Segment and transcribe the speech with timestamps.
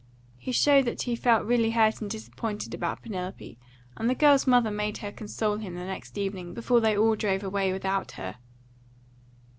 [0.39, 3.59] He showed that he felt really hurt and disappointed about Penelope,
[3.95, 7.43] and the girl's mother made her console him the next evening before they all drove
[7.43, 8.37] away without her.